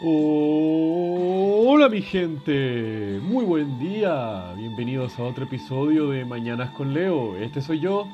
[0.00, 7.36] Hola mi gente, muy buen día, bienvenidos a otro episodio de Mañanas con Leo.
[7.36, 8.06] Este soy yo,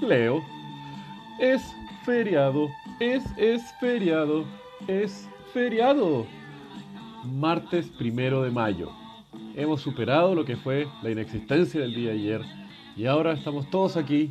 [0.00, 0.44] Leo.
[1.38, 2.68] Es feriado,
[3.00, 4.44] es, es feriado,
[4.88, 6.26] es feriado.
[7.24, 9.05] Martes primero de mayo.
[9.56, 12.40] Hemos superado lo que fue la inexistencia del día de ayer
[12.94, 14.30] y ahora estamos todos aquí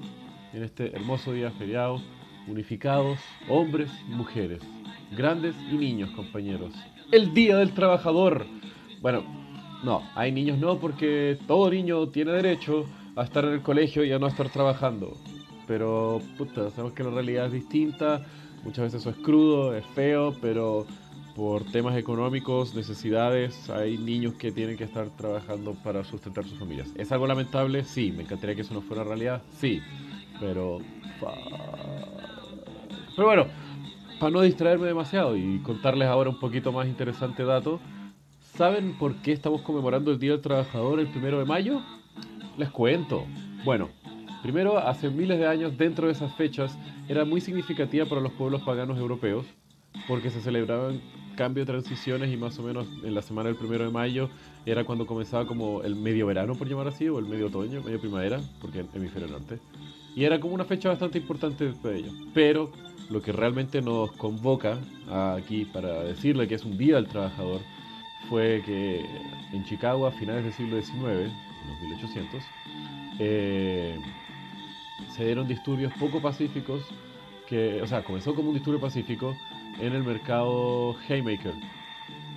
[0.54, 2.00] en este hermoso día feriado,
[2.48, 3.18] unificados,
[3.50, 4.62] hombres y mujeres
[5.18, 6.74] grandes y niños, compañeros.
[7.12, 8.46] El Día del Trabajador.
[9.02, 9.24] Bueno,
[9.84, 14.12] no, hay niños no, porque todo niño tiene derecho a estar en el colegio y
[14.12, 15.18] a no estar trabajando.
[15.66, 18.24] Pero, puta, sabemos que la realidad es distinta.
[18.64, 20.86] Muchas veces eso es crudo, es feo, pero
[21.36, 26.90] por temas económicos, necesidades, hay niños que tienen que estar trabajando para sustentar sus familias.
[26.96, 27.84] ¿Es algo lamentable?
[27.84, 28.14] Sí.
[28.14, 29.42] ¿Me encantaría que eso no fuera realidad?
[29.58, 29.82] Sí.
[30.40, 30.80] Pero...
[33.16, 33.48] Pero bueno,
[34.20, 37.82] para no distraerme demasiado y contarles ahora un poquito más interesante dato,
[38.56, 41.82] ¿saben por qué estamos conmemorando el Día del Trabajador el primero de mayo?
[42.58, 43.26] Les cuento.
[43.66, 43.90] Bueno,
[44.42, 46.78] primero, hace miles de años, dentro de esas fechas,
[47.10, 49.46] era muy significativa para los pueblos paganos europeos,
[50.08, 51.02] porque se celebraban
[51.36, 54.30] cambio de transiciones y más o menos en la semana del primero de mayo
[54.66, 58.00] era cuando comenzaba como el medio verano, por llamar así, o el medio otoño, medio
[58.00, 59.60] primavera, porque en hemisferio norte.
[60.16, 62.14] Y era como una fecha bastante importante de ellos.
[62.34, 62.72] Pero
[63.10, 67.62] lo que realmente nos convoca aquí para decirle que es un día del trabajador
[68.30, 69.06] fue que
[69.54, 72.44] en Chicago a finales del siglo XIX, en los 1800,
[73.20, 74.00] eh,
[75.16, 76.82] se dieron disturbios poco pacíficos,
[77.48, 79.36] que, o sea, comenzó como un disturbio pacífico
[79.80, 81.54] en el mercado Haymaker.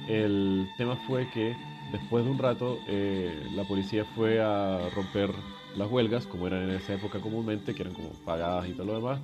[0.08, 1.56] El tema fue que
[1.92, 5.30] después de un rato eh, la policía fue a romper
[5.76, 8.94] las huelgas, como eran en esa época comúnmente, que eran como pagadas y todo lo
[8.94, 9.20] demás,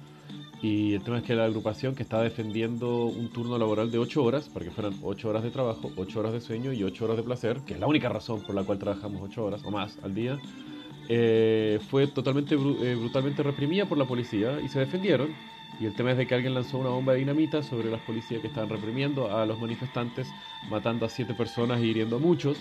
[0.65, 4.25] y el tema es que la agrupación que estaba defendiendo un turno laboral de 8
[4.25, 7.17] horas, para que fueran 8 horas de trabajo, 8 horas de sueño y 8 horas
[7.19, 9.99] de placer, que es la única razón por la cual trabajamos 8 horas o más
[10.03, 10.39] al día,
[11.11, 15.35] eh, fue totalmente eh, brutalmente reprimida por la policía y se defendieron.
[15.81, 18.41] Y el tema es de que alguien lanzó una bomba de dinamita sobre las policías
[18.41, 20.33] que estaban reprimiendo a los manifestantes,
[20.69, 22.59] matando a 7 personas y hiriendo a muchos.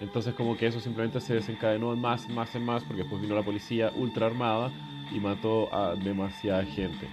[0.00, 3.34] Entonces como que eso simplemente se desencadenó en más, más, en más, porque después vino
[3.34, 4.70] la policía ultra armada
[5.12, 7.08] y mató a demasiada gente.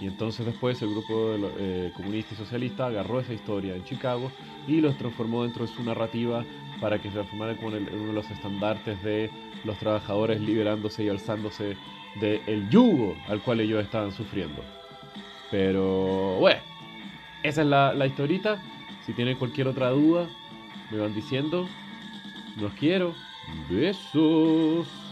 [0.00, 4.32] Y entonces después el grupo eh, comunista y socialista agarró esa historia en Chicago
[4.66, 6.44] y los transformó dentro de su narrativa
[6.80, 9.30] para que se transformara como en, uno de los estandartes de
[9.64, 11.76] los trabajadores liberándose y alzándose
[12.20, 14.62] del yugo al cual ellos estaban sufriendo.
[15.52, 16.60] Pero bueno,
[17.42, 18.60] esa es la, la historita.
[19.04, 20.26] Si tienen cualquier otra duda,
[20.90, 21.68] me van diciendo.
[22.58, 23.14] Los quiero.
[23.68, 25.11] Besos.